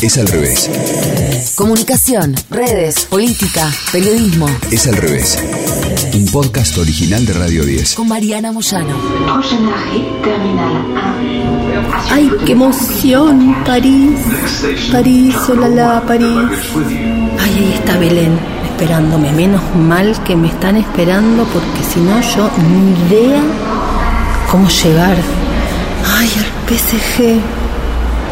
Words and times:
Es 0.00 0.16
al 0.16 0.28
revés. 0.28 1.54
Comunicación, 1.56 2.34
redes, 2.50 3.04
política, 3.06 3.68
periodismo. 3.90 4.46
Es 4.70 4.86
al 4.86 4.96
revés. 4.96 5.36
Un 6.14 6.26
podcast 6.26 6.78
original 6.78 7.26
de 7.26 7.32
Radio 7.32 7.64
10. 7.64 7.94
Con 7.94 8.06
Mariana 8.06 8.52
Moyano. 8.52 8.94
Ay, 12.10 12.30
qué 12.46 12.52
emoción, 12.52 13.56
París. 13.64 14.20
París, 14.92 15.34
olala, 15.48 16.02
París. 16.06 16.48
Ay, 17.40 17.52
ahí 17.58 17.72
está 17.74 17.98
Belén, 17.98 18.38
esperándome. 18.70 19.32
Menos 19.32 19.62
mal 19.74 20.22
que 20.22 20.36
me 20.36 20.48
están 20.48 20.76
esperando 20.76 21.44
porque 21.46 21.82
si 21.92 21.98
no 22.00 22.20
yo 22.20 22.48
ni 22.68 23.16
idea 23.16 23.42
cómo 24.48 24.68
llegar. 24.68 25.16
Ay, 26.06 26.30
al 26.38 26.76
PSG. 26.76 27.40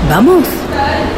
¿Vamos? 0.09 0.45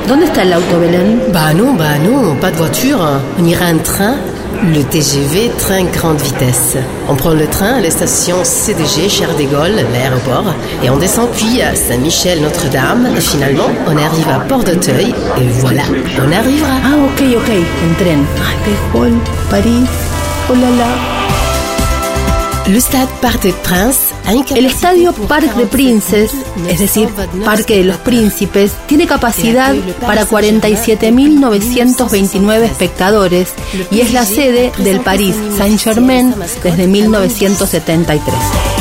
¿Dónde 0.09 0.25
está 0.27 0.43
el 0.43 0.53
auto, 0.53 0.81
Belén? 0.81 1.21
Bah 1.33 1.53
non, 1.53 1.77
bah 1.77 1.99
non, 1.99 2.37
pas 2.41 2.51
de 2.51 2.57
voiture. 2.57 3.21
On 3.39 3.45
ira 3.45 3.67
en 3.69 3.83
train, 3.83 4.17
le 4.65 4.83
TGV, 4.83 5.51
train 5.59 5.85
grande 5.93 6.21
vitesse. 6.21 6.79
On 7.09 7.15
prend 7.15 7.35
le 7.35 7.47
train 7.47 7.75
à 7.75 7.81
la 7.81 7.91
station 7.91 8.37
CDG 8.43 9.09
Charles 9.11 9.37
de 9.37 9.45
Gaulle, 9.45 9.85
l'aéroport, 9.93 10.55
et 10.83 10.89
on 10.89 10.97
descend 10.97 11.29
puis 11.37 11.61
à 11.61 11.75
Saint-Michel-Notre-Dame, 11.75 13.09
et 13.17 13.21
finalement, 13.21 13.71
on 13.87 13.97
arrive 13.97 14.29
à 14.29 14.41
Port-d'Auteuil, 14.41 15.15
et 15.37 15.49
voilà, 15.61 15.83
on 16.17 16.33
arrivera. 16.33 16.73
Ah, 16.85 16.97
ok, 16.97 17.23
ok, 17.37 17.53
qué 17.99 18.99
gol, 18.99 19.13
París, 19.51 19.85
olala. 20.49 20.89
Le 20.95 20.95
stade 20.97 21.18
El 24.55 24.67
estadio 24.67 25.13
Parc 25.13 25.55
de 25.55 25.67
Princes, 25.67 26.31
es 26.69 26.79
decir, 26.79 27.09
Parque 27.45 27.79
de 27.79 27.85
los 27.85 27.97
Príncipes, 27.99 28.73
tiene 28.87 29.07
capacidad 29.07 29.75
para 30.01 30.27
47.929 30.27 32.63
espectadores 32.63 33.51
y 33.91 34.01
es 34.01 34.13
la 34.13 34.25
sede 34.25 34.73
del 34.79 35.01
Paris 35.01 35.37
Saint-Germain 35.57 36.35
desde 36.63 36.87
1973. 36.87 38.78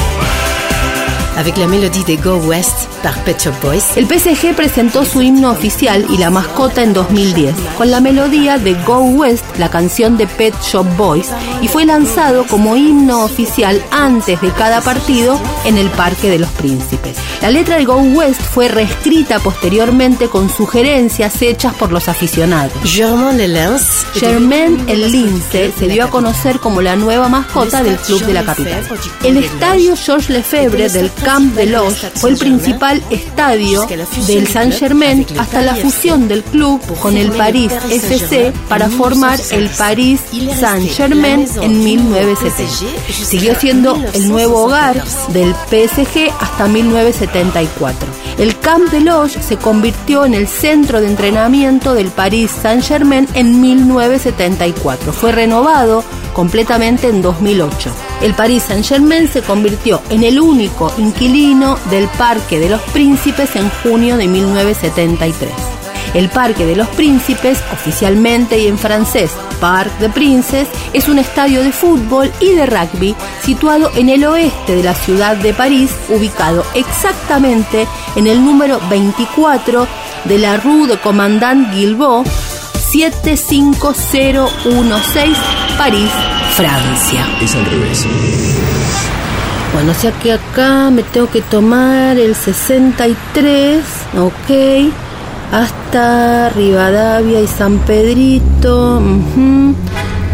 Avec 1.37 1.57
la 1.57 1.67
mélodie 1.67 2.03
de 2.03 2.15
Go 2.21 2.37
West 2.37 2.89
par 3.03 3.17
Pet 3.23 3.39
Shop 3.39 3.53
Boys. 3.61 3.95
El 3.95 4.07
PSG 4.07 4.55
presentó 4.55 5.05
su 5.05 5.21
himno 5.21 5.51
oficial 5.51 6.05
y 6.09 6.17
la 6.17 6.29
mascota 6.29 6.81
en 6.83 6.93
2010, 6.93 7.55
con 7.77 7.91
la 7.91 8.01
melodía 8.01 8.57
de 8.57 8.73
Go 8.83 8.99
West, 8.99 9.45
la 9.57 9.69
canción 9.69 10.17
de 10.17 10.27
Pet 10.27 10.53
Shop 10.61 10.85
Boys, 10.97 11.29
y 11.61 11.67
fue 11.67 11.85
lanzado 11.85 12.45
como 12.47 12.75
himno 12.75 13.23
oficial 13.23 13.81
antes 13.91 14.41
de 14.41 14.51
cada 14.51 14.81
partido 14.81 15.39
en 15.65 15.77
el 15.77 15.89
Parque 15.91 16.29
de 16.29 16.39
los 16.39 16.49
Príncipes. 16.51 17.17
La 17.41 17.51
letra 17.51 17.77
de 17.77 17.85
Go 17.85 17.97
West 17.97 18.41
fue 18.41 18.67
reescrita 18.67 19.39
posteriormente 19.39 20.27
con 20.27 20.49
sugerencias 20.49 21.41
hechas 21.41 21.73
por 21.75 21.91
los 21.91 22.07
aficionados. 22.09 22.73
Germain 22.83 23.37
Lelens. 23.37 24.05
Germain 24.15 24.83
el 24.87 25.11
Lince 25.11 25.71
se 25.77 25.87
dio 25.87 26.05
a 26.05 26.09
conocer 26.09 26.59
como 26.59 26.81
la 26.81 26.95
nueva 26.95 27.29
mascota 27.29 27.83
del 27.83 27.97
club 27.97 28.25
de 28.25 28.33
la 28.33 28.43
capital. 28.43 28.87
El 29.23 29.37
estadio 29.37 29.95
Georges 29.95 30.29
Lefebvre 30.29 30.89
del 30.89 31.11
Camp 31.27 31.55
de 31.55 31.65
Loge 31.65 32.09
fue 32.15 32.29
el 32.29 32.37
principal 32.37 33.03
estadio 33.09 33.85
del 34.27 34.47
Saint-Germain 34.47 35.27
hasta 35.37 35.61
la 35.61 35.75
fusión 35.75 36.29
del 36.29 36.41
club 36.41 36.79
con 37.01 37.17
el 37.17 37.33
Paris 37.33 37.73
FC 37.89 38.53
para 38.69 38.87
formar 38.87 39.37
el 39.51 39.69
Paris 39.71 40.21
Saint-Germain 40.57 41.45
en 41.61 41.83
1970. 41.83 43.03
Siguió 43.11 43.59
siendo 43.59 44.01
el 44.13 44.29
nuevo 44.29 44.63
hogar 44.63 45.03
del 45.33 45.53
PSG 45.69 46.31
hasta 46.39 46.69
1974. 46.69 48.07
El 48.37 48.57
Camp 48.59 48.89
de 48.89 49.01
Loge 49.01 49.43
se 49.43 49.57
convirtió 49.57 50.23
en 50.23 50.33
el 50.33 50.47
centro 50.47 51.01
de 51.01 51.07
entrenamiento 51.07 51.93
del 51.93 52.07
Paris 52.07 52.51
Saint-Germain 52.61 53.27
en 53.33 53.59
1974. 53.59 55.11
Fue 55.11 55.33
renovado 55.33 56.05
completamente 56.37 57.09
en 57.09 57.21
2008. 57.23 57.91
El 58.21 58.35
Paris 58.35 58.65
Saint-Germain 58.67 59.27
se 59.27 59.41
convirtió 59.41 60.03
en 60.11 60.23
el 60.23 60.39
único 60.39 60.93
inquilino 60.99 61.79
del 61.89 62.07
Parque 62.09 62.59
de 62.59 62.69
los 62.69 62.79
Príncipes 62.93 63.55
en 63.55 63.67
junio 63.81 64.17
de 64.17 64.27
1973. 64.27 65.51
El 66.13 66.29
Parque 66.29 66.67
de 66.67 66.75
los 66.75 66.87
Príncipes, 66.89 67.57
oficialmente 67.73 68.59
y 68.59 68.67
en 68.67 68.77
francés 68.77 69.31
Parc 69.59 69.91
de 69.97 70.09
Princes, 70.09 70.67
es 70.93 71.09
un 71.09 71.17
estadio 71.17 71.63
de 71.63 71.71
fútbol 71.71 72.31
y 72.39 72.53
de 72.53 72.67
rugby 72.67 73.15
situado 73.41 73.89
en 73.95 74.09
el 74.09 74.23
oeste 74.23 74.75
de 74.75 74.83
la 74.83 74.93
ciudad 74.93 75.37
de 75.37 75.55
París, 75.55 75.89
ubicado 76.07 76.63
exactamente 76.75 77.87
en 78.15 78.27
el 78.27 78.45
número 78.45 78.79
24 78.91 79.87
de 80.25 80.37
la 80.37 80.57
Rue 80.57 80.85
de 80.85 80.99
Commandant 80.99 81.73
Guilbault, 81.73 82.27
75016, 82.91 85.35
París, 85.77 86.09
Francia. 86.55 87.25
Es 87.41 87.55
al 87.55 87.65
revés. 87.65 88.05
Bueno, 89.73 89.91
o 89.91 89.95
sea 89.95 90.11
que 90.11 90.33
acá 90.33 90.89
me 90.89 91.03
tengo 91.03 91.29
que 91.29 91.41
tomar 91.41 92.17
el 92.17 92.35
63, 92.35 93.83
ok, 94.17 94.91
hasta 95.51 96.49
Rivadavia 96.49 97.41
y 97.41 97.47
San 97.47 97.77
Pedrito. 97.79 99.01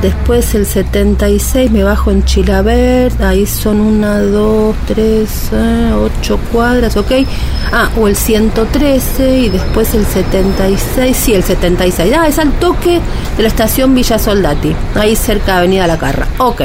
Después 0.03 0.53
el 0.53 0.65
76 0.65 1.71
me 1.71 1.81
bajo 1.81 2.11
en 2.11 2.25
Chilabert, 2.25 3.21
ahí 3.21 3.45
son 3.45 3.79
una, 3.79 4.19
dos, 4.19 4.75
tres, 4.85 5.47
eh, 5.53 5.93
ocho 5.93 6.37
cuadras, 6.51 6.97
ok. 6.97 7.11
Ah, 7.71 7.89
o 7.97 8.09
el 8.09 8.17
113 8.17 9.37
y 9.39 9.47
después 9.47 9.93
el 9.93 10.05
76, 10.05 11.15
sí, 11.15 11.33
el 11.33 11.41
76. 11.41 12.13
Ah, 12.19 12.27
es 12.27 12.37
al 12.37 12.51
toque 12.59 12.99
de 13.37 13.43
la 13.43 13.47
estación 13.47 13.95
Villa 13.95 14.19
Soldati, 14.19 14.75
ahí 14.95 15.15
cerca 15.15 15.53
de 15.53 15.57
Avenida 15.59 15.87
La 15.87 15.97
Carra, 15.97 16.27
ok. 16.37 16.61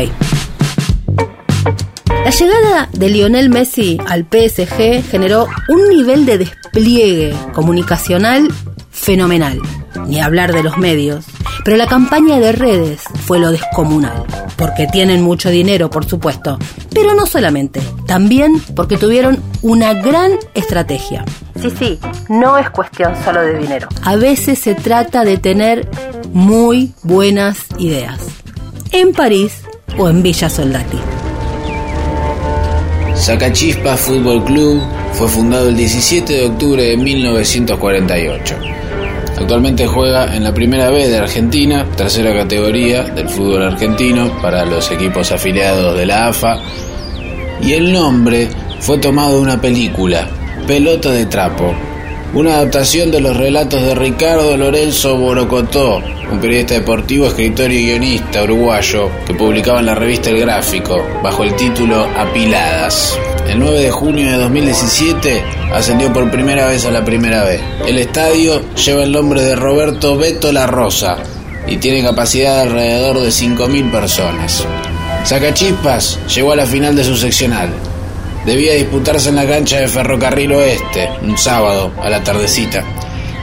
La 2.25 2.31
llegada 2.31 2.89
de 2.93 3.09
Lionel 3.09 3.51
Messi 3.51 3.99
al 4.05 4.25
PSG 4.25 5.09
generó 5.09 5.47
un 5.69 5.89
nivel 5.91 6.27
de 6.27 6.39
despliegue 6.39 7.37
comunicacional 7.53 8.49
fenomenal. 8.91 9.61
Ni 10.09 10.21
hablar 10.21 10.53
de 10.53 10.65
los 10.65 10.77
medios. 10.77 11.25
Pero 11.69 11.77
la 11.77 11.87
campaña 11.87 12.41
de 12.41 12.53
redes 12.53 13.03
fue 13.27 13.39
lo 13.39 13.51
descomunal. 13.51 14.25
Porque 14.57 14.87
tienen 14.87 15.21
mucho 15.21 15.51
dinero, 15.51 15.91
por 15.91 16.07
supuesto. 16.07 16.59
Pero 16.95 17.13
no 17.13 17.27
solamente. 17.27 17.83
También 18.07 18.59
porque 18.75 18.97
tuvieron 18.97 19.43
una 19.61 19.93
gran 19.93 20.33
estrategia. 20.55 21.27
Sí, 21.61 21.69
sí, 21.79 21.99
no 22.31 22.57
es 22.57 22.71
cuestión 22.71 23.13
solo 23.23 23.43
de 23.43 23.59
dinero. 23.59 23.87
A 24.03 24.17
veces 24.17 24.59
se 24.59 24.77
trata 24.77 25.25
de 25.25 25.37
tener 25.37 25.87
muy 26.33 26.95
buenas 27.03 27.59
ideas. 27.77 28.19
En 28.93 29.13
París 29.13 29.61
o 29.99 30.09
en 30.09 30.23
Villa 30.23 30.49
Soldati. 30.49 30.99
Sacachispa 33.15 33.95
Fútbol 33.99 34.43
Club 34.45 34.81
fue 35.13 35.29
fundado 35.29 35.69
el 35.69 35.77
17 35.77 36.33
de 36.33 36.47
octubre 36.47 36.83
de 36.83 36.97
1948. 36.97 38.57
Actualmente 39.39 39.87
juega 39.87 40.35
en 40.35 40.43
la 40.43 40.53
Primera 40.53 40.91
B 40.91 41.09
de 41.09 41.17
Argentina, 41.17 41.87
tercera 41.97 42.35
categoría 42.35 43.05
del 43.05 43.29
fútbol 43.29 43.63
argentino 43.63 44.37
para 44.43 44.65
los 44.65 44.91
equipos 44.91 45.31
afiliados 45.31 45.97
de 45.97 46.07
la 46.07 46.27
AFA. 46.27 46.59
Y 47.63 47.73
el 47.73 47.93
nombre 47.93 48.49
fue 48.81 48.99
tomado 48.99 49.37
de 49.37 49.43
una 49.43 49.61
película, 49.61 50.29
Pelota 50.67 51.13
de 51.13 51.27
Trapo, 51.27 51.73
una 52.35 52.57
adaptación 52.57 53.13
de 53.13 53.21
los 53.21 53.37
relatos 53.37 53.81
de 53.81 53.95
Ricardo 53.95 54.57
Lorenzo 54.57 55.17
Borocotó, 55.17 56.03
un 56.33 56.41
periodista 56.41 56.75
deportivo, 56.75 57.29
escritor 57.29 57.71
y 57.71 57.87
guionista 57.87 58.43
uruguayo 58.43 59.09
que 59.25 59.35
publicaba 59.35 59.79
en 59.79 59.87
la 59.87 59.95
revista 59.95 60.31
El 60.31 60.41
Gráfico 60.41 61.01
bajo 61.23 61.45
el 61.45 61.55
título 61.55 62.09
Apiladas. 62.17 63.17
El 63.49 63.61
9 63.61 63.81
de 63.81 63.91
junio 63.91 64.31
de 64.31 64.37
2017 64.37 65.43
ascendió 65.73 66.13
por 66.13 66.31
primera 66.31 66.67
vez 66.67 66.85
a 66.85 66.91
la 66.91 67.03
Primera 67.03 67.45
B. 67.45 67.59
El 67.87 67.99
estadio 67.99 68.61
lleva 68.75 69.05
el 69.05 69.11
nombre 69.11 69.41
de 69.41 69.57
Roberto 69.57 70.19
Beto 70.19 70.53
La 70.53 70.67
Rosa 70.67 71.17
y 71.67 71.79
tiene 71.79 72.03
capacidad 72.03 72.57
de 72.57 72.63
alrededor 72.69 73.21
de 73.21 73.31
5.000 73.31 73.91
personas. 73.91 74.67
Sacachispas 75.25 76.19
llegó 76.29 76.53
a 76.53 76.57
la 76.57 76.67
final 76.67 76.95
de 76.95 77.05
su 77.05 77.17
seccional. 77.17 77.71
Debía 78.45 78.75
disputarse 78.75 79.31
en 79.31 79.37
la 79.37 79.47
cancha 79.47 79.81
de 79.81 79.89
Ferrocarril 79.89 80.53
Oeste, 80.53 81.09
un 81.23 81.39
sábado 81.39 81.91
a 82.03 82.11
la 82.11 82.23
tardecita. 82.23 82.85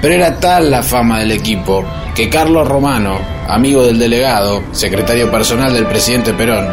Pero 0.03 0.13
era 0.13 0.39
tal 0.39 0.69
la 0.69 0.83
fama 0.83 1.19
del 1.19 1.31
equipo 1.31 1.83
que 2.13 2.29
Carlos 2.29 2.67
Romano, 2.67 3.19
amigo 3.47 3.83
del 3.83 3.97
delegado, 3.97 4.63
secretario 4.71 5.31
personal 5.31 5.73
del 5.73 5.87
presidente 5.87 6.31
Perón, 6.33 6.67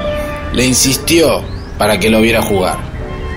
le 0.52 0.66
insistió 0.66 1.42
para 1.78 1.98
que 1.98 2.10
lo 2.10 2.20
viera 2.20 2.42
jugar. 2.42 2.91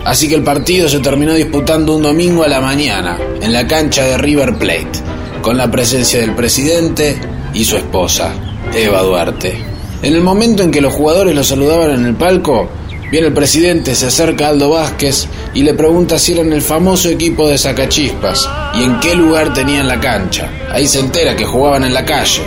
Así 0.06 0.30
que 0.30 0.36
el 0.36 0.44
partido 0.44 0.88
se 0.88 1.00
terminó 1.00 1.34
disputando 1.34 1.96
un 1.96 2.04
domingo 2.04 2.44
a 2.44 2.48
la 2.48 2.62
mañana 2.62 3.18
en 3.42 3.52
la 3.52 3.68
cancha 3.68 4.04
de 4.04 4.18
River 4.18 4.56
Plate, 4.58 5.02
con 5.42 5.58
la 5.58 5.70
presencia 5.70 6.22
del 6.22 6.36
presidente 6.36 7.20
y 7.54 7.66
su 7.66 7.76
esposa, 7.76 8.34
Eva 8.74 9.02
Duarte. 9.02 9.58
En 10.02 10.14
el 10.14 10.22
momento 10.22 10.64
en 10.64 10.72
que 10.72 10.82
los 10.82 10.94
jugadores 10.94 11.36
lo 11.36 11.44
saludaban 11.44 11.92
en 11.92 12.06
el 12.06 12.16
palco, 12.16 12.70
Viene 13.12 13.28
el 13.28 13.34
presidente, 13.34 13.94
se 13.94 14.08
acerca 14.08 14.48
a 14.48 14.50
Aldo 14.50 14.72
Vázquez 14.72 15.28
y 15.54 15.62
le 15.62 15.76
pregunta 15.76 16.18
si 16.18 16.34
eran 16.34 16.52
el 16.52 16.62
famoso 16.62 17.08
equipo 17.08 17.48
de 17.48 17.58
Sacachispas 17.58 18.50
y 18.74 18.84
en 18.84 19.00
qué 19.00 19.16
lugar 19.16 19.54
tenían 19.54 19.88
la 19.88 20.00
cancha. 20.00 20.50
Ahí 20.72 20.88
se 20.88 21.00
entera 21.00 21.36
que 21.36 21.46
jugaban 21.46 21.84
en 21.84 21.94
la 21.94 22.04
calle. 22.04 22.42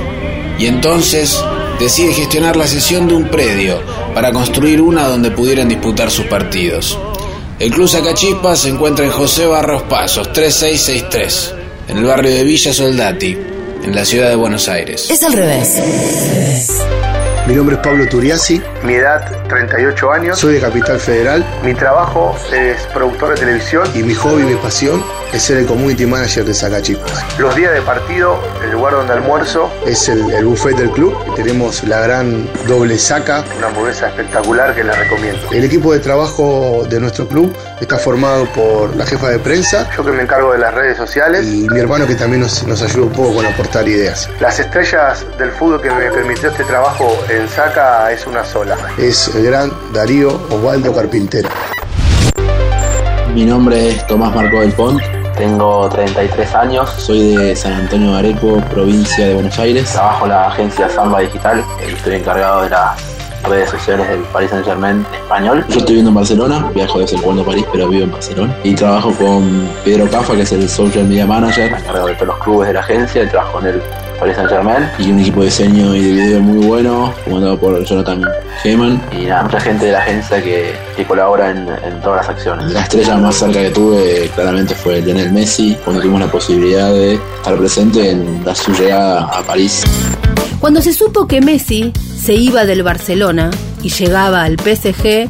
Y 0.58 0.66
entonces 0.66 1.42
decide 1.78 2.12
gestionar 2.12 2.56
la 2.56 2.66
cesión 2.66 3.06
de 3.06 3.14
un 3.14 3.28
predio 3.28 3.80
para 4.12 4.32
construir 4.32 4.82
una 4.82 5.06
donde 5.06 5.30
pudieran 5.30 5.68
disputar 5.68 6.10
sus 6.10 6.26
partidos. 6.26 6.98
El 7.58 7.72
Club 7.72 7.88
Sacachispas 7.88 8.60
se 8.60 8.68
encuentra 8.68 9.04
en 9.04 9.10
José 9.10 9.44
Barros 9.44 9.82
Pasos, 9.82 10.32
3663, 10.32 11.54
en 11.88 11.98
el 11.98 12.04
barrio 12.04 12.32
de 12.32 12.44
Villa 12.44 12.72
Soldati, 12.72 13.36
en 13.82 13.94
la 13.96 14.04
ciudad 14.04 14.28
de 14.28 14.36
Buenos 14.36 14.68
Aires. 14.68 15.10
Es 15.10 15.24
al 15.24 15.32
revés. 15.32 15.74
Mi 17.48 17.54
nombre 17.54 17.76
es 17.76 17.82
Pablo 17.82 18.06
Turiasi. 18.06 18.62
Mi 18.82 18.96
edad, 18.96 19.24
38 19.48 20.12
años. 20.12 20.38
Soy 20.38 20.52
de 20.52 20.60
Capital 20.60 21.00
Federal. 21.00 21.42
Mi 21.64 21.72
trabajo 21.72 22.36
es 22.52 22.82
productor 22.88 23.30
de 23.30 23.36
televisión. 23.36 23.88
Y 23.94 24.02
mi 24.02 24.14
hobby, 24.14 24.42
mi 24.42 24.54
pasión, 24.56 25.02
es 25.32 25.44
ser 25.44 25.56
el 25.56 25.66
community 25.66 26.04
manager 26.04 26.44
de 26.44 26.52
Sacachispas. 26.52 27.38
Los 27.38 27.56
días 27.56 27.72
de 27.72 27.80
partido, 27.80 28.38
el 28.62 28.72
lugar 28.72 28.92
donde 28.92 29.14
almuerzo. 29.14 29.70
Es 29.86 30.10
el, 30.10 30.30
el 30.30 30.44
buffet 30.44 30.76
del 30.76 30.90
club. 30.90 31.16
Tenemos 31.36 31.82
la 31.84 32.02
gran 32.02 32.46
doble 32.66 32.98
saca. 32.98 33.42
Una 33.56 33.68
hamburguesa 33.68 34.08
espectacular 34.08 34.74
que 34.74 34.84
la 34.84 34.92
recomiendo. 34.92 35.50
El 35.50 35.64
equipo 35.64 35.94
de 35.94 36.00
trabajo 36.00 36.86
de 36.86 37.00
nuestro 37.00 37.26
club 37.28 37.56
está 37.80 37.96
formado 37.98 38.46
por 38.52 38.94
la 38.96 39.06
jefa 39.06 39.30
de 39.30 39.38
prensa. 39.38 39.88
Yo 39.96 40.04
que 40.04 40.12
me 40.12 40.22
encargo 40.22 40.52
de 40.52 40.58
las 40.58 40.74
redes 40.74 40.96
sociales. 40.96 41.46
Y 41.46 41.68
mi 41.68 41.78
hermano 41.78 42.06
que 42.06 42.14
también 42.14 42.42
nos, 42.42 42.66
nos 42.66 42.82
ayuda 42.82 43.06
un 43.06 43.12
poco 43.12 43.34
con 43.34 43.46
aportar 43.46 43.88
ideas. 43.88 44.28
Las 44.40 44.58
estrellas 44.58 45.24
del 45.38 45.50
fútbol 45.52 45.80
que 45.80 45.90
me 45.90 46.10
permitió 46.10 46.50
este 46.50 46.64
trabajo 46.64 47.16
en 47.28 47.48
Saca 47.48 48.10
es 48.12 48.26
una 48.26 48.44
sola. 48.44 48.76
Es 48.98 49.28
el 49.34 49.44
gran 49.44 49.72
Darío 49.92 50.28
Osvaldo 50.50 50.94
Carpintero. 50.94 51.48
Mi 53.34 53.44
nombre 53.44 53.90
es 53.90 54.06
Tomás 54.06 54.34
Marco 54.34 54.60
del 54.60 54.72
Pont. 54.72 55.00
Tengo 55.36 55.88
33 55.88 56.54
años, 56.56 56.90
soy 56.98 57.36
de 57.36 57.54
San 57.54 57.72
Antonio 57.72 58.12
de 58.12 58.18
Areco, 58.18 58.60
provincia 58.70 59.28
de 59.28 59.34
Buenos 59.34 59.56
Aires. 59.60 59.92
Trabajo 59.92 60.24
en 60.24 60.30
la 60.32 60.48
agencia 60.48 60.88
Samba 60.88 61.20
Digital 61.20 61.64
y 61.86 61.92
estoy 61.92 62.16
encargado 62.16 62.62
de 62.62 62.70
las 62.70 63.17
redes 63.44 63.70
sociales 63.70 64.08
del 64.08 64.20
Paris 64.20 64.50
Saint 64.50 64.64
Germain 64.64 65.06
español. 65.12 65.64
Yo 65.68 65.78
estoy 65.78 65.94
viviendo 65.94 66.10
en 66.10 66.14
Barcelona, 66.14 66.70
viajo 66.74 67.00
desde 67.00 67.16
el 67.16 67.22
cuando 67.22 67.42
a 67.42 67.46
París, 67.46 67.64
pero 67.72 67.88
vivo 67.88 68.04
en 68.04 68.12
Barcelona. 68.12 68.56
Y 68.64 68.74
trabajo 68.74 69.12
con 69.12 69.68
Pedro 69.84 70.08
Cafa, 70.10 70.34
que 70.34 70.42
es 70.42 70.52
el 70.52 70.68
Social 70.68 71.04
Media 71.04 71.26
Manager, 71.26 71.72
encargado 71.72 72.08
de 72.08 72.14
todos 72.14 72.28
los 72.28 72.38
clubes 72.38 72.68
de 72.68 72.74
la 72.74 72.80
agencia, 72.80 73.22
y 73.22 73.28
trabajo 73.28 73.52
con 73.52 73.66
él 73.66 73.82
Paris 74.18 74.36
Saint 74.36 74.50
Germain 74.50 74.90
y 74.98 75.10
un 75.10 75.20
equipo 75.20 75.40
de 75.40 75.46
diseño 75.46 75.94
y 75.94 76.02
de 76.02 76.12
video 76.12 76.40
muy 76.40 76.66
bueno, 76.66 77.14
comandado 77.24 77.58
por 77.58 77.84
Jonathan 77.84 78.22
Heyman 78.64 79.00
y 79.12 79.26
nada, 79.26 79.44
mucha 79.44 79.60
gente 79.60 79.86
de 79.86 79.92
la 79.92 79.98
agencia 80.00 80.42
que, 80.42 80.74
que 80.96 81.04
colabora 81.04 81.50
en, 81.50 81.68
en, 81.68 82.00
todas 82.02 82.26
las 82.26 82.28
acciones. 82.28 82.72
La 82.72 82.82
estrella 82.82 83.16
más 83.16 83.36
cerca 83.36 83.60
que 83.60 83.70
tuve 83.70 84.30
claramente 84.34 84.74
fue 84.74 85.00
Lionel 85.00 85.32
Messi, 85.32 85.76
cuando 85.84 86.02
tuvimos 86.02 86.20
la 86.20 86.30
posibilidad 86.30 86.92
de 86.92 87.14
estar 87.14 87.56
presente 87.56 88.10
en 88.10 88.42
la 88.44 88.54
su 88.54 88.72
llegada 88.72 89.24
a 89.24 89.42
París. 89.42 89.84
Cuando 90.58 90.82
se 90.82 90.92
supo 90.92 91.28
que 91.28 91.40
Messi 91.40 91.92
se 92.16 92.34
iba 92.34 92.64
del 92.64 92.82
Barcelona 92.82 93.50
y 93.82 93.90
llegaba 93.90 94.42
al 94.42 94.56
PSG, 94.58 95.28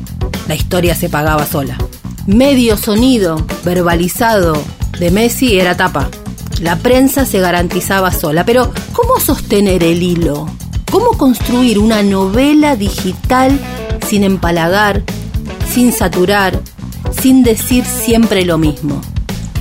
la 0.49 0.55
historia 0.55 0.95
se 0.95 1.11
pagaba 1.11 1.45
sola. 1.45 1.77
Medio 2.27 2.77
sonido 2.77 3.45
verbalizado 3.65 4.55
de 4.99 5.11
Messi 5.11 5.59
era 5.59 5.77
tapa 5.77 6.09
la 6.61 6.77
prensa 6.77 7.25
se 7.25 7.41
garantizaba 7.41 8.11
sola. 8.13 8.45
Pero, 8.45 8.73
¿cómo 8.93 9.21
sostener 9.21 9.85
el 9.85 10.03
hilo? 10.03 10.49
¿Cómo 10.91 11.19
construir 11.19 11.79
una 11.79 12.03
novela 12.03 12.77
digital 12.77 13.59
sin 14.07 14.25
empalagar, 14.25 15.03
sin 15.71 15.93
saturar, 15.93 16.61
sin 17.21 17.43
decir 17.43 17.85
siempre 17.85 18.45
lo 18.45 18.59
mismo? 18.59 19.01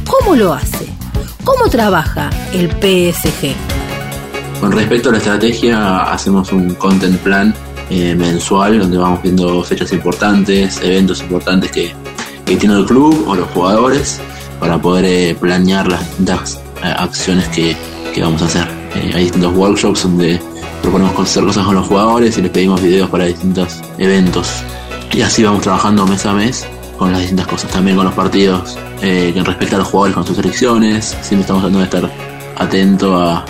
¿Cómo 0.09 0.35
lo 0.35 0.53
hace? 0.53 0.88
¿Cómo 1.44 1.69
trabaja 1.69 2.29
el 2.53 2.69
PSG? 2.69 3.53
Con 4.59 4.71
respecto 4.71 5.09
a 5.09 5.11
la 5.11 5.17
estrategia, 5.19 6.11
hacemos 6.11 6.51
un 6.51 6.73
content 6.75 7.19
plan 7.19 7.53
eh, 7.89 8.15
mensual 8.15 8.79
donde 8.79 8.97
vamos 8.97 9.21
viendo 9.21 9.63
fechas 9.63 9.94
importantes, 9.94 10.81
eventos 10.81 11.21
importantes 11.21 11.71
que, 11.71 11.94
tiene 12.45 12.75
el 12.75 12.85
club 12.85 13.25
o 13.27 13.35
los 13.35 13.49
jugadores 13.49 14.21
para 14.57 14.81
poder 14.81 15.03
eh, 15.03 15.35
planear 15.38 15.85
las 15.89 16.01
acciones 16.81 17.47
que, 17.50 17.75
que, 18.13 18.21
vamos 18.21 18.41
a 18.41 18.45
hacer. 18.45 18.68
Eh, 18.95 19.12
hay 19.15 19.24
distintos 19.24 19.53
workshops 19.56 20.03
donde 20.03 20.39
proponemos 20.81 21.19
hacer 21.19 21.44
cosas 21.44 21.65
con 21.65 21.75
los 21.75 21.88
jugadores 21.88 22.38
y 22.38 22.41
les 22.41 22.51
pedimos 22.51 22.81
videos 22.81 23.09
para 23.09 23.25
distintos 23.25 23.81
eventos. 23.97 24.63
Y 25.13 25.21
así 25.21 25.44
vamos 25.44 25.62
trabajando 25.62 26.06
mes 26.06 26.25
a 26.25 26.33
mes 26.33 26.65
con 26.97 27.12
las 27.12 27.21
distintas 27.21 27.47
cosas. 27.47 27.71
También 27.71 27.97
con 27.97 28.06
los 28.06 28.13
partidos 28.13 28.77
eh, 29.01 29.31
que 29.33 29.44
respecta 29.44 29.75
a 29.75 29.79
los 29.79 29.88
jugadores 29.88 30.15
con 30.15 30.25
sus 30.25 30.35
selecciones. 30.35 31.15
Siempre 31.21 31.41
estamos 31.41 31.63
tratando 31.63 31.79
de 31.79 31.85
estar 31.85 32.12
atento 32.57 33.15
a, 33.15 33.45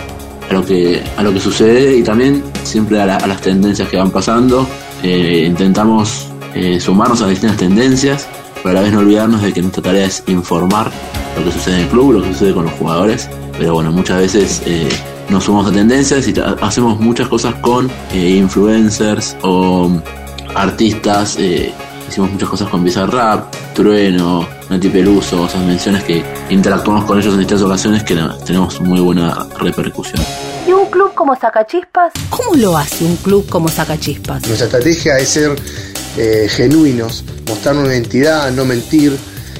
a, 0.50 0.52
lo, 0.52 0.64
que, 0.64 1.02
a 1.16 1.22
lo 1.22 1.32
que 1.32 1.40
sucede 1.40 1.96
y 1.96 2.02
también 2.02 2.42
siempre 2.62 3.00
a, 3.00 3.06
la, 3.06 3.16
a 3.16 3.26
las 3.26 3.40
tendencias 3.40 3.88
que 3.88 3.96
van 3.96 4.10
pasando. 4.10 4.66
Eh, 5.02 5.44
intentamos 5.46 6.28
eh, 6.54 6.80
sumarnos 6.80 7.22
a 7.22 7.28
distintas 7.28 7.58
tendencias, 7.58 8.26
pero 8.62 8.70
a 8.70 8.72
la 8.74 8.80
vez 8.80 8.92
no 8.92 9.00
olvidarnos 9.00 9.42
de 9.42 9.52
que 9.52 9.60
nuestra 9.62 9.82
tarea 9.82 10.06
es 10.06 10.22
informar 10.26 10.90
lo 11.38 11.44
que 11.44 11.52
sucede 11.52 11.76
en 11.76 11.80
el 11.82 11.88
club, 11.88 12.12
lo 12.12 12.22
que 12.22 12.32
sucede 12.32 12.54
con 12.54 12.64
los 12.64 12.72
jugadores. 12.74 13.28
Pero 13.58 13.74
bueno, 13.74 13.90
muchas 13.92 14.18
veces 14.18 14.62
eh, 14.66 14.88
nos 15.28 15.44
sumamos 15.44 15.70
a 15.70 15.72
tendencias 15.72 16.26
y 16.28 16.34
hacemos 16.60 17.00
muchas 17.00 17.28
cosas 17.28 17.54
con 17.56 17.90
eh, 18.12 18.30
influencers 18.30 19.36
o 19.42 19.90
artistas. 20.54 21.36
Eh, 21.38 21.72
hicimos 22.08 22.30
muchas 22.32 22.48
cosas 22.48 22.68
con 22.68 22.84
Bizarrap, 22.84 23.54
Trueno, 23.74 24.46
Nati 24.70 24.88
Peluso, 24.88 25.46
esas 25.46 25.62
menciones 25.64 26.04
que 26.04 26.24
interactuamos 26.50 27.04
con 27.04 27.18
ellos 27.18 27.34
en 27.34 27.40
distintas 27.40 27.64
ocasiones 27.64 28.02
que 28.04 28.16
tenemos 28.44 28.80
muy 28.80 29.00
buena 29.00 29.46
repercusión. 29.58 30.22
¿Y 30.66 30.72
un 30.72 30.86
club 30.86 31.12
como 31.14 31.34
Sacachispas? 31.36 32.12
¿Cómo 32.30 32.54
lo 32.54 32.76
hace 32.76 33.04
un 33.04 33.16
club 33.16 33.48
como 33.48 33.68
Sacachispas? 33.68 34.46
Nuestra 34.46 34.66
estrategia 34.66 35.18
es 35.18 35.28
ser 35.28 35.56
eh, 36.16 36.48
genuinos, 36.48 37.24
mostrar 37.46 37.76
una 37.76 37.88
identidad, 37.88 38.50
no 38.50 38.64
mentir 38.64 39.16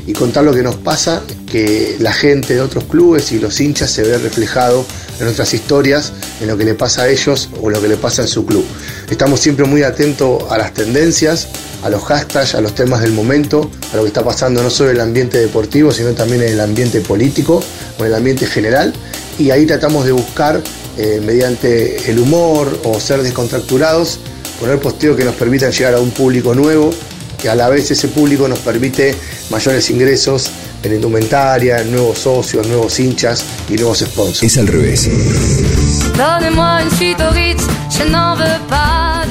y 0.08 0.14
contar 0.14 0.43
lo 0.43 0.55
que 0.55 0.62
nos 0.62 0.76
pasa, 0.76 1.22
que 1.46 1.96
la 1.99 2.14
gente 2.14 2.55
de 2.55 2.62
otros 2.62 2.84
clubes 2.84 3.31
y 3.31 3.38
los 3.38 3.60
hinchas 3.60 3.90
se 3.90 4.02
ve 4.02 4.16
reflejado 4.16 4.87
en 5.19 5.25
nuestras 5.26 5.52
historias, 5.52 6.14
en 6.40 6.49
lo 6.49 6.56
que 6.56 6.64
le 6.64 6.72
pasa 6.72 7.02
a 7.02 7.08
ellos 7.10 7.50
o 7.60 7.69
lo 7.69 7.78
que 7.82 7.88
le 7.88 7.99
pasa 7.99 8.22
en 8.22 8.28
su 8.28 8.46
club. 8.46 8.64
Estamos 9.10 9.38
siempre 9.38 9.66
muy 9.66 9.82
atentos 9.82 10.44
a 10.50 10.56
las 10.56 10.72
tendencias, 10.72 11.49
a 11.82 11.90
los 11.90 12.02
hashtags, 12.05 12.55
a 12.55 12.62
los 12.62 12.75
temas 12.75 13.02
del 13.02 13.12
momento, 13.12 13.70
a 13.93 13.96
lo 13.96 14.02
que 14.02 14.08
está 14.08 14.25
pasando 14.25 14.62
no 14.62 14.70
solo 14.70 14.88
en 14.88 14.96
el 14.96 15.02
ambiente 15.02 15.37
deportivo, 15.37 15.93
sino 15.93 16.12
también 16.12 16.40
en 16.43 16.54
el 16.54 16.61
ambiente 16.61 17.02
político 17.02 17.62
o 17.99 18.00
en 18.00 18.06
el 18.06 18.14
ambiente 18.14 18.46
general. 18.46 18.94
Y 19.38 19.50
ahí 19.50 19.66
tratamos 19.66 20.06
de 20.06 20.12
buscar, 20.12 20.62
eh, 20.96 21.20
mediante 21.22 22.11
el 22.11 22.18
humor 22.18 22.80
o 22.85 22.99
ser 22.99 23.23
descontracturados, 23.23 24.21
poner 24.59 24.78
posteos 24.80 25.18
que 25.18 25.25
nos 25.25 25.35
permitan 25.35 25.71
llegar 25.71 25.92
a 25.92 26.00
un 26.00 26.12
público 26.12 26.54
nuevo, 26.54 26.94
que 27.38 27.49
a 27.49 27.54
la 27.54 27.68
vez 27.68 27.90
ese 27.90 28.09
público 28.09 28.49
nos 28.49 28.59
permite 28.59 29.14
mayores 29.50 29.88
ingresos 29.90 30.50
en 30.83 30.95
indumentaria, 30.95 31.80
en 31.80 31.92
nuevos 31.92 32.18
socios, 32.18 32.66
nuevos 32.66 32.99
hinchas 33.00 33.45
y 33.68 33.75
nuevos 33.75 33.99
sponsors. 33.99 34.42
Es 34.42 34.59
al 34.59 34.66
revés. 34.66 35.09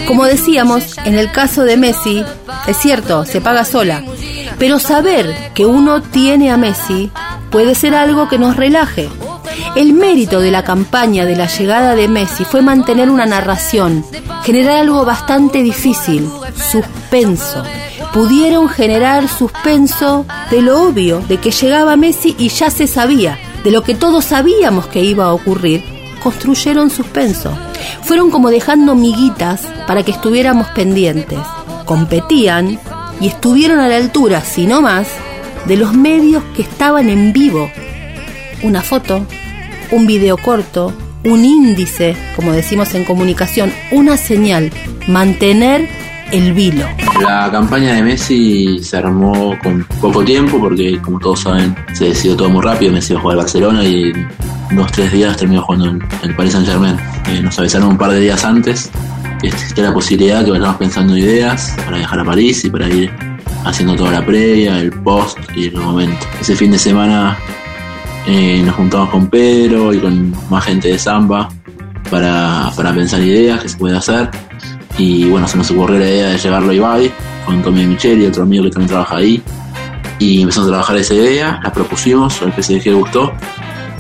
Como 0.07 0.25
decíamos, 0.25 0.97
en 1.03 1.15
el 1.15 1.31
caso 1.31 1.63
de 1.63 1.77
Messi, 1.77 2.23
es 2.65 2.77
cierto, 2.77 3.25
se 3.25 3.41
paga 3.41 3.65
sola, 3.65 4.03
pero 4.57 4.79
saber 4.79 5.35
que 5.53 5.65
uno 5.65 6.01
tiene 6.01 6.49
a 6.49 6.57
Messi 6.57 7.11
puede 7.49 7.75
ser 7.75 7.93
algo 7.93 8.29
que 8.29 8.37
nos 8.37 8.55
relaje. 8.55 9.09
El 9.75 9.93
mérito 9.93 10.39
de 10.39 10.51
la 10.51 10.63
campaña 10.63 11.25
de 11.25 11.35
la 11.35 11.47
llegada 11.47 11.95
de 11.95 12.07
Messi 12.07 12.45
fue 12.45 12.61
mantener 12.61 13.09
una 13.09 13.25
narración, 13.25 14.05
generar 14.43 14.77
algo 14.77 15.05
bastante 15.05 15.61
difícil, 15.61 16.29
suspenso. 16.55 17.63
Pudieron 18.17 18.67
generar 18.67 19.27
suspenso 19.27 20.25
de 20.49 20.63
lo 20.63 20.81
obvio, 20.81 21.19
de 21.19 21.37
que 21.37 21.51
llegaba 21.51 21.95
Messi 21.95 22.35
y 22.39 22.49
ya 22.49 22.71
se 22.71 22.87
sabía, 22.87 23.37
de 23.63 23.69
lo 23.69 23.83
que 23.83 23.93
todos 23.93 24.25
sabíamos 24.25 24.87
que 24.87 25.03
iba 25.03 25.25
a 25.25 25.33
ocurrir, 25.35 25.83
construyeron 26.23 26.89
suspenso. 26.89 27.55
Fueron 28.01 28.31
como 28.31 28.49
dejando 28.49 28.95
miguitas 28.95 29.67
para 29.85 30.01
que 30.01 30.09
estuviéramos 30.09 30.65
pendientes. 30.69 31.37
Competían 31.85 32.79
y 33.21 33.27
estuvieron 33.27 33.77
a 33.77 33.87
la 33.87 33.97
altura, 33.97 34.41
si 34.41 34.65
no 34.65 34.81
más, 34.81 35.09
de 35.67 35.77
los 35.77 35.93
medios 35.93 36.43
que 36.55 36.63
estaban 36.63 37.09
en 37.09 37.33
vivo. 37.33 37.69
Una 38.63 38.81
foto, 38.81 39.27
un 39.91 40.07
video 40.07 40.37
corto, 40.37 40.91
un 41.23 41.45
índice, 41.45 42.17
como 42.35 42.51
decimos 42.51 42.95
en 42.95 43.05
comunicación, 43.05 43.71
una 43.91 44.17
señal, 44.17 44.71
mantener 45.07 45.87
el 46.31 46.53
vilo. 46.53 46.85
La 47.21 47.49
campaña 47.51 47.95
de 47.95 48.03
Messi 48.03 48.79
se 48.83 48.97
armó 48.97 49.57
con 49.63 49.83
poco 50.01 50.23
tiempo 50.23 50.59
porque, 50.59 50.99
como 51.01 51.19
todos 51.19 51.41
saben, 51.41 51.75
se 51.93 52.05
decidió 52.05 52.35
todo 52.35 52.49
muy 52.49 52.61
rápido. 52.61 52.91
Messi 52.91 53.13
iba 53.13 53.19
a 53.19 53.21
jugar 53.21 53.37
al 53.37 53.43
Barcelona 53.43 53.83
y 53.83 54.11
en 54.11 54.75
dos 54.75 54.91
tres 54.91 55.11
días 55.11 55.37
terminó 55.37 55.61
jugando 55.61 55.89
en 55.89 56.01
el 56.23 56.35
Paris 56.35 56.53
Saint 56.53 56.67
Germain. 56.67 56.97
Eh, 57.27 57.41
nos 57.41 57.57
avisaron 57.59 57.89
un 57.89 57.97
par 57.97 58.11
de 58.11 58.19
días 58.19 58.43
antes 58.43 58.91
existe 59.43 59.81
la 59.81 59.93
posibilidad 59.93 60.43
que 60.43 60.51
vayamos 60.51 60.77
pensando 60.77 61.15
ideas 61.15 61.75
para 61.85 61.97
viajar 61.97 62.19
a 62.19 62.25
París 62.25 62.63
y 62.65 62.69
para 62.69 62.89
ir 62.89 63.11
haciendo 63.65 63.95
toda 63.95 64.11
la 64.11 64.25
previa, 64.25 64.79
el 64.79 64.91
post 64.91 65.37
y 65.55 65.67
el 65.67 65.75
momento. 65.75 66.25
Ese 66.39 66.55
fin 66.55 66.71
de 66.71 66.79
semana 66.79 67.37
eh, 68.25 68.61
nos 68.65 68.75
juntamos 68.75 69.09
con 69.09 69.27
Pedro 69.27 69.93
y 69.93 69.99
con 69.99 70.33
más 70.49 70.65
gente 70.65 70.89
de 70.89 70.99
Samba 70.99 71.49
para, 72.09 72.71
para 72.75 72.93
pensar 72.93 73.21
ideas 73.21 73.61
que 73.61 73.69
se 73.69 73.77
puede 73.77 73.97
hacer. 73.97 74.29
Y 74.97 75.29
bueno, 75.29 75.47
se 75.47 75.57
nos 75.57 75.69
ocurrió 75.71 75.99
la 75.99 76.09
idea 76.09 76.29
de 76.29 76.37
llevarlo 76.37 76.71
a 76.71 76.73
Ibai 76.73 77.11
con 77.45 77.61
Tommy 77.61 77.85
Michel 77.85 78.21
y 78.21 78.25
otro 78.25 78.43
amigo 78.43 78.63
que 78.65 78.71
también 78.71 78.89
trabaja 78.89 79.17
ahí. 79.17 79.41
Y 80.19 80.41
empezamos 80.41 80.67
a 80.67 80.71
trabajar 80.71 80.97
esa 80.97 81.13
idea, 81.13 81.59
la 81.63 81.71
propusimos, 81.71 82.41
al 82.41 82.51
PSG 82.51 82.85
le 82.85 82.93
gustó 82.93 83.33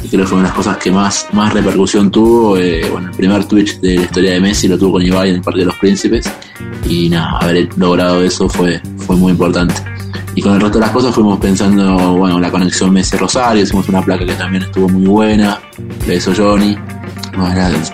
y 0.03 0.09
creo 0.09 0.21
que 0.21 0.27
fue 0.27 0.37
una 0.37 0.47
de 0.47 0.49
las 0.49 0.57
cosas 0.57 0.77
que 0.77 0.91
más, 0.91 1.27
más 1.33 1.53
repercusión 1.53 2.11
tuvo. 2.11 2.57
Eh, 2.57 2.87
bueno, 2.91 3.09
el 3.09 3.15
primer 3.15 3.45
Twitch 3.45 3.79
de 3.79 3.95
la 3.95 4.01
historia 4.03 4.31
de 4.33 4.39
Messi 4.39 4.67
lo 4.67 4.77
tuvo 4.77 4.93
con 4.93 5.01
Ibai 5.03 5.29
en 5.29 5.35
el 5.35 5.41
Partido 5.41 5.65
de 5.65 5.71
los 5.71 5.79
Príncipes 5.79 6.31
y 6.87 7.09
nada, 7.09 7.37
haber 7.39 7.69
logrado 7.77 8.23
eso 8.23 8.47
fue, 8.49 8.81
fue 8.97 9.15
muy 9.15 9.31
importante. 9.31 9.75
Y 10.35 10.41
con 10.41 10.53
el 10.53 10.61
resto 10.61 10.77
de 10.77 10.85
las 10.85 10.91
cosas 10.93 11.15
fuimos 11.15 11.39
pensando, 11.39 12.13
bueno, 12.13 12.39
la 12.39 12.51
conexión 12.51 12.91
Messi-Rosario, 12.91 13.63
hicimos 13.63 13.89
una 13.89 14.03
placa 14.03 14.23
que 14.23 14.35
también 14.35 14.63
estuvo 14.63 14.87
muy 14.87 15.05
buena, 15.05 15.59
la 16.07 16.13
hizo 16.13 16.31
Johnny, 16.35 16.77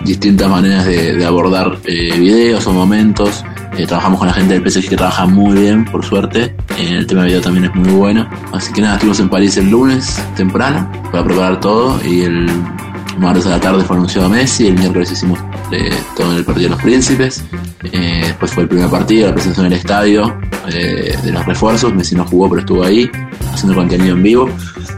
distintas 0.04 0.48
maneras 0.48 0.86
de, 0.86 1.24
abordar 1.24 1.78
eh, 1.84 2.18
videos 2.18 2.66
o 2.66 2.72
momentos. 2.72 3.44
Eh, 3.76 3.86
trabajamos 3.86 4.18
con 4.18 4.28
la 4.28 4.34
gente 4.34 4.58
del 4.58 4.70
PSG 4.70 4.88
que 4.88 4.96
trabaja 4.96 5.26
muy 5.26 5.60
bien, 5.60 5.84
por 5.84 6.04
suerte. 6.04 6.54
Eh, 6.78 6.96
el 6.98 7.06
tema 7.06 7.22
de 7.22 7.28
video 7.28 7.40
también 7.40 7.66
es 7.66 7.74
muy 7.74 7.92
bueno. 7.92 8.28
Así 8.52 8.72
que 8.72 8.80
nada, 8.80 8.94
estuvimos 8.94 9.20
en 9.20 9.28
París 9.28 9.56
el 9.56 9.70
lunes 9.70 10.22
temprano 10.36 10.90
para 11.10 11.24
preparar 11.24 11.60
todo 11.60 12.00
y 12.04 12.22
el 12.22 12.46
martes 13.18 13.46
a 13.46 13.50
la 13.50 13.60
tarde 13.60 13.84
fue 13.84 13.96
anunciado 13.96 14.28
Messi, 14.28 14.66
el 14.66 14.74
miércoles 14.74 15.12
hicimos 15.12 15.38
todo 16.16 16.32
en 16.32 16.38
el 16.38 16.44
partido 16.44 16.68
de 16.68 16.74
los 16.74 16.82
príncipes, 16.82 17.44
después 17.80 18.52
fue 18.52 18.64
el 18.64 18.68
primer 18.68 18.90
partido, 18.90 19.28
la 19.28 19.34
presentación 19.34 19.66
en 19.66 19.72
el 19.72 19.78
estadio 19.78 20.36
de 20.66 21.30
los 21.30 21.46
refuerzos, 21.46 21.94
Messi 21.94 22.16
no 22.16 22.24
jugó 22.24 22.48
pero 22.48 22.60
estuvo 22.62 22.82
ahí 22.82 23.08
haciendo 23.52 23.76
contenido 23.76 24.16
en 24.16 24.22
vivo, 24.24 24.50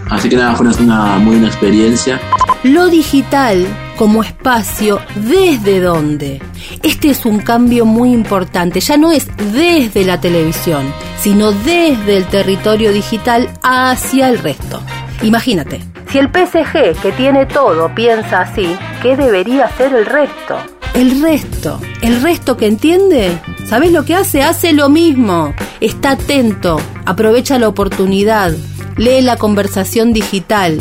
así 0.08 0.30
que 0.30 0.36
nada, 0.36 0.54
fue 0.56 0.66
una 0.66 1.18
muy 1.18 1.32
buena 1.32 1.48
experiencia. 1.48 2.18
Lo 2.64 2.88
digital 2.88 3.66
como 3.96 4.22
espacio 4.22 5.00
desde 5.14 5.80
dónde. 5.80 6.40
Este 6.82 7.10
es 7.10 7.24
un 7.24 7.40
cambio 7.40 7.84
muy 7.84 8.12
importante, 8.12 8.80
ya 8.80 8.96
no 8.96 9.10
es 9.10 9.28
desde 9.52 10.04
la 10.04 10.20
televisión, 10.20 10.92
sino 11.18 11.52
desde 11.52 12.16
el 12.16 12.26
territorio 12.26 12.92
digital 12.92 13.48
hacia 13.62 14.28
el 14.28 14.38
resto. 14.38 14.80
Imagínate, 15.22 15.82
si 16.10 16.18
el 16.18 16.28
PSG, 16.28 17.00
que 17.00 17.12
tiene 17.16 17.46
todo, 17.46 17.94
piensa 17.94 18.42
así, 18.42 18.76
¿qué 19.02 19.16
debería 19.16 19.64
hacer 19.64 19.94
el 19.94 20.06
resto? 20.06 20.58
El 20.94 21.20
resto, 21.22 21.80
el 22.00 22.22
resto 22.22 22.56
que 22.56 22.66
entiende, 22.66 23.38
¿sabes 23.66 23.92
lo 23.92 24.04
que 24.04 24.14
hace? 24.14 24.42
Hace 24.42 24.72
lo 24.72 24.88
mismo, 24.88 25.54
está 25.80 26.12
atento, 26.12 26.80
aprovecha 27.04 27.58
la 27.58 27.68
oportunidad, 27.68 28.52
lee 28.96 29.20
la 29.20 29.36
conversación 29.36 30.12
digital. 30.12 30.80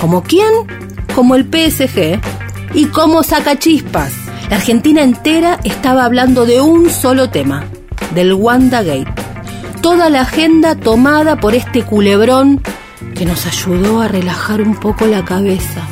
¿Como 0.00 0.22
quién? 0.22 0.52
Como 1.14 1.36
el 1.36 1.44
PSG 1.44 2.20
y 2.74 2.86
cómo 2.86 3.22
saca 3.22 3.58
chispas. 3.58 4.12
La 4.50 4.56
Argentina 4.56 5.02
entera 5.02 5.58
estaba 5.64 6.04
hablando 6.04 6.44
de 6.44 6.60
un 6.60 6.90
solo 6.90 7.30
tema, 7.30 7.64
del 8.14 8.34
Wanda 8.34 8.82
Gate. 8.82 9.12
Toda 9.80 10.10
la 10.10 10.22
agenda 10.22 10.74
tomada 10.74 11.36
por 11.36 11.54
este 11.54 11.82
culebrón 11.82 12.60
que 13.14 13.24
nos 13.24 13.46
ayudó 13.46 14.00
a 14.00 14.08
relajar 14.08 14.60
un 14.60 14.74
poco 14.74 15.06
la 15.06 15.24
cabeza. 15.24 15.82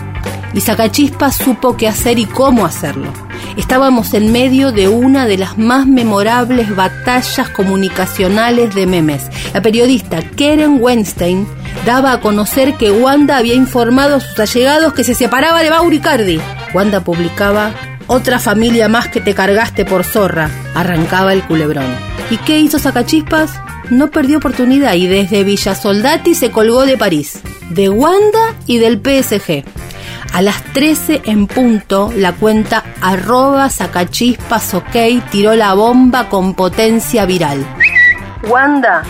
Y 0.54 0.60
Sacachispas 0.60 1.36
supo 1.36 1.76
qué 1.76 1.88
hacer 1.88 2.18
y 2.18 2.26
cómo 2.26 2.66
hacerlo. 2.66 3.10
Estábamos 3.56 4.14
en 4.14 4.32
medio 4.32 4.72
de 4.72 4.88
una 4.88 5.26
de 5.26 5.38
las 5.38 5.58
más 5.58 5.86
memorables 5.86 6.74
batallas 6.74 7.48
comunicacionales 7.50 8.74
de 8.74 8.86
memes. 8.86 9.24
La 9.52 9.62
periodista 9.62 10.20
Karen 10.36 10.78
Weinstein 10.80 11.46
daba 11.86 12.12
a 12.12 12.20
conocer 12.20 12.74
que 12.74 12.90
Wanda 12.90 13.36
había 13.36 13.54
informado 13.54 14.16
a 14.16 14.20
sus 14.20 14.38
allegados 14.38 14.94
que 14.94 15.04
se 15.04 15.14
separaba 15.14 15.62
de 15.62 15.70
Mauricardi. 15.70 16.40
Wanda 16.74 17.00
publicaba 17.00 17.72
otra 18.06 18.38
familia 18.38 18.88
más 18.88 19.08
que 19.08 19.20
te 19.20 19.34
cargaste 19.34 19.84
por 19.84 20.04
zorra, 20.04 20.50
arrancaba 20.74 21.32
el 21.32 21.42
culebrón. 21.42 21.86
¿Y 22.30 22.38
qué 22.38 22.58
hizo 22.60 22.78
Sacachispas? 22.78 23.60
No 23.90 24.08
perdió 24.10 24.38
oportunidad 24.38 24.94
y 24.94 25.06
desde 25.06 25.44
Villa 25.44 25.74
Soldati 25.74 26.34
se 26.34 26.50
colgó 26.50 26.86
de 26.86 26.96
París, 26.96 27.40
de 27.70 27.88
Wanda 27.88 28.54
y 28.66 28.78
del 28.78 29.00
PSG. 29.00 29.64
A 30.32 30.40
las 30.40 30.62
13 30.72 31.22
en 31.26 31.46
punto, 31.46 32.10
la 32.16 32.32
cuenta 32.32 32.84
arroba 33.02 33.68
sacachispas 33.68 34.72
ok 34.72 34.96
tiró 35.30 35.54
la 35.54 35.74
bomba 35.74 36.30
con 36.30 36.54
potencia 36.54 37.26
viral. 37.26 37.66
Wanda, 38.48 39.02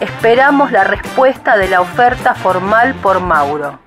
esperamos 0.00 0.70
la 0.70 0.84
respuesta 0.84 1.56
de 1.56 1.68
la 1.68 1.80
oferta 1.80 2.34
formal 2.34 2.94
por 2.96 3.20
Mauro. 3.20 3.78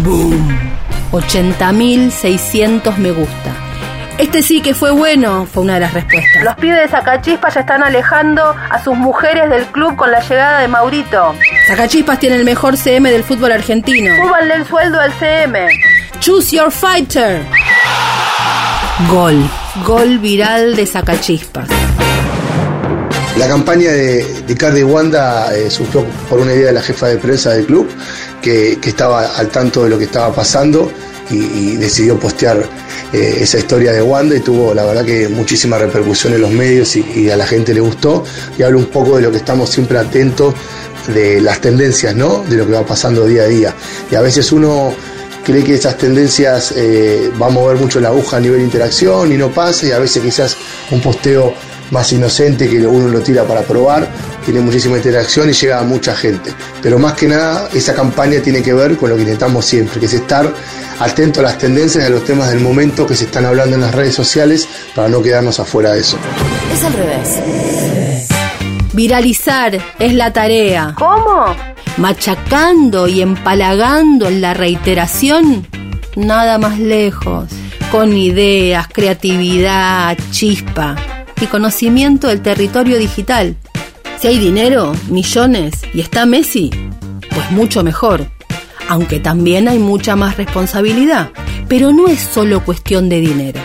¡Boom! 0.00 0.73
80.600 1.14 2.96
me 2.96 3.12
gusta. 3.12 3.52
Este 4.18 4.42
sí 4.42 4.60
que 4.60 4.74
fue 4.74 4.90
bueno, 4.90 5.46
fue 5.46 5.62
una 5.62 5.74
de 5.74 5.80
las 5.80 5.94
respuestas. 5.94 6.42
Los 6.42 6.56
pibes 6.56 6.78
de 6.78 6.88
Sacachispas 6.88 7.54
ya 7.54 7.60
están 7.60 7.84
alejando 7.84 8.54
a 8.70 8.82
sus 8.82 8.96
mujeres 8.96 9.48
del 9.48 9.64
club 9.66 9.94
con 9.96 10.10
la 10.10 10.20
llegada 10.20 10.60
de 10.60 10.68
Maurito. 10.68 11.34
Sacachispas 11.68 12.18
tiene 12.18 12.36
el 12.36 12.44
mejor 12.44 12.76
CM 12.76 13.10
del 13.12 13.22
fútbol 13.22 13.52
argentino. 13.52 14.14
Súbanle 14.16 14.54
el 14.54 14.66
sueldo 14.66 15.00
al 15.00 15.12
CM. 15.12 15.68
Choose 16.18 16.56
your 16.56 16.70
fighter. 16.70 17.44
Gol. 19.08 19.48
Gol 19.84 20.18
viral 20.18 20.74
de 20.74 20.86
Sacachispas. 20.86 21.68
La 23.36 23.48
campaña 23.48 23.90
de, 23.90 24.42
de 24.42 24.56
Cardi 24.56 24.84
Wanda 24.84 25.54
eh, 25.56 25.68
surgió 25.68 26.04
por 26.28 26.38
una 26.38 26.52
idea 26.52 26.66
de 26.66 26.72
la 26.72 26.82
jefa 26.82 27.08
de 27.08 27.18
prensa 27.18 27.50
del 27.50 27.66
club, 27.66 27.88
que, 28.44 28.78
estaba 28.84 29.26
al 29.36 29.48
tanto 29.48 29.84
de 29.84 29.90
lo 29.90 29.98
que 29.98 30.04
estaba 30.04 30.34
pasando 30.34 30.92
y, 31.30 31.76
decidió 31.76 32.18
postear 32.18 32.68
eh, 33.12 33.38
esa 33.40 33.58
historia 33.58 33.92
de 33.92 34.02
Wanda 34.02 34.36
y 34.36 34.40
tuvo 34.40 34.74
la 34.74 34.84
verdad 34.84 35.04
que 35.04 35.28
muchísima 35.28 35.78
repercusión 35.78 36.34
en 36.34 36.42
los 36.42 36.50
medios 36.50 36.94
y, 36.96 37.30
a 37.30 37.36
la 37.36 37.46
gente 37.46 37.72
le 37.72 37.80
gustó. 37.80 38.24
Y 38.58 38.62
habla 38.62 38.76
un 38.76 38.86
poco 38.86 39.16
de 39.16 39.22
lo 39.22 39.30
que 39.30 39.38
estamos 39.38 39.70
siempre 39.70 39.98
atentos 39.98 40.54
de 41.08 41.40
las 41.40 41.60
tendencias, 41.60 42.14
¿no? 42.14 42.44
De 42.44 42.56
lo 42.56 42.66
que 42.66 42.72
va 42.72 42.84
pasando 42.84 43.26
día 43.26 43.44
a 43.44 43.46
día. 43.46 43.74
Y 44.10 44.14
a 44.14 44.20
veces 44.20 44.52
uno 44.52 44.94
cree 45.42 45.64
que 45.64 45.74
esas 45.74 45.96
tendencias 45.96 46.74
eh, 46.76 47.30
va 47.40 47.46
a 47.46 47.50
mover 47.50 47.78
mucho 47.78 48.00
la 48.00 48.08
aguja 48.08 48.36
a 48.36 48.40
nivel 48.40 48.60
interacción 48.60 49.32
y 49.32 49.36
no 49.36 49.50
pasa 49.50 49.86
y 49.86 49.90
a 49.92 49.98
veces 49.98 50.22
quizás 50.22 50.56
un 50.90 51.00
posteo 51.00 51.54
más 51.94 52.12
inocente 52.12 52.68
que 52.68 52.84
uno 52.84 53.08
lo 53.08 53.20
tira 53.20 53.44
para 53.44 53.62
probar, 53.62 54.08
tiene 54.44 54.60
muchísima 54.60 54.96
interacción 54.96 55.48
y 55.48 55.52
llega 55.52 55.78
a 55.78 55.84
mucha 55.84 56.14
gente. 56.14 56.50
Pero 56.82 56.98
más 56.98 57.14
que 57.14 57.28
nada, 57.28 57.68
esa 57.72 57.94
campaña 57.94 58.40
tiene 58.42 58.62
que 58.62 58.74
ver 58.74 58.96
con 58.96 59.10
lo 59.10 59.16
que 59.16 59.22
intentamos 59.22 59.64
siempre, 59.64 60.00
que 60.00 60.06
es 60.06 60.14
estar 60.14 60.52
atento 60.98 61.38
a 61.38 61.44
las 61.44 61.56
tendencias 61.56 62.02
y 62.02 62.06
a 62.06 62.10
los 62.10 62.24
temas 62.24 62.50
del 62.50 62.60
momento 62.60 63.06
que 63.06 63.14
se 63.14 63.26
están 63.26 63.46
hablando 63.46 63.76
en 63.76 63.82
las 63.82 63.94
redes 63.94 64.14
sociales 64.14 64.68
para 64.94 65.08
no 65.08 65.22
quedarnos 65.22 65.60
afuera 65.60 65.92
de 65.92 66.00
eso. 66.00 66.18
Es 66.72 66.82
al 66.82 66.92
revés. 66.94 68.28
Viralizar 68.92 69.78
es 70.00 70.14
la 70.14 70.32
tarea. 70.32 70.94
¿Cómo? 70.98 71.54
Machacando 71.96 73.06
y 73.06 73.22
empalagando 73.22 74.26
en 74.26 74.40
la 74.40 74.52
reiteración, 74.52 75.64
nada 76.16 76.58
más 76.58 76.80
lejos. 76.80 77.50
Con 77.92 78.16
ideas, 78.16 78.88
creatividad, 78.92 80.18
chispa 80.32 80.96
conocimiento 81.48 82.28
del 82.28 82.42
territorio 82.42 82.98
digital. 82.98 83.56
Si 84.20 84.28
hay 84.28 84.38
dinero, 84.38 84.92
millones 85.08 85.74
y 85.92 86.00
está 86.00 86.26
Messi, 86.26 86.70
pues 87.30 87.50
mucho 87.50 87.82
mejor. 87.82 88.26
Aunque 88.88 89.20
también 89.20 89.68
hay 89.68 89.78
mucha 89.78 90.16
más 90.16 90.36
responsabilidad. 90.36 91.30
Pero 91.68 91.92
no 91.92 92.08
es 92.08 92.20
solo 92.20 92.64
cuestión 92.64 93.08
de 93.08 93.20
dinero. 93.20 93.60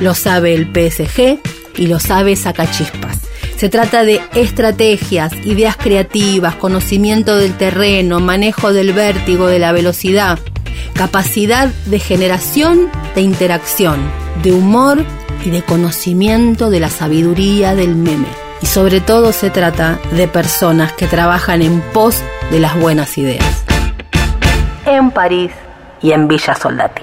Lo 0.00 0.14
sabe 0.14 0.54
el 0.54 0.66
PSG 0.66 1.38
y 1.76 1.86
lo 1.86 2.00
sabe 2.00 2.36
Sacachispas. 2.36 3.20
Se 3.56 3.68
trata 3.70 4.04
de 4.04 4.20
estrategias, 4.34 5.32
ideas 5.44 5.76
creativas, 5.76 6.56
conocimiento 6.56 7.36
del 7.36 7.56
terreno, 7.56 8.20
manejo 8.20 8.72
del 8.72 8.92
vértigo, 8.92 9.46
de 9.46 9.58
la 9.58 9.72
velocidad, 9.72 10.38
capacidad 10.92 11.68
de 11.86 11.98
generación 11.98 12.90
de 13.14 13.22
interacción, 13.22 13.98
de 14.42 14.52
humor 14.52 15.04
y 15.46 15.50
de 15.50 15.62
conocimiento 15.62 16.70
de 16.70 16.80
la 16.80 16.90
sabiduría 16.90 17.76
del 17.76 17.94
meme. 17.94 18.26
Y 18.60 18.66
sobre 18.66 19.00
todo 19.00 19.32
se 19.32 19.48
trata 19.48 20.00
de 20.10 20.26
personas 20.26 20.92
que 20.92 21.06
trabajan 21.06 21.62
en 21.62 21.80
pos 21.92 22.20
de 22.50 22.58
las 22.58 22.78
buenas 22.78 23.16
ideas. 23.16 23.64
En 24.84 25.12
París 25.12 25.52
y 26.02 26.10
en 26.10 26.26
Villa 26.26 26.54
Soldati. 26.56 27.02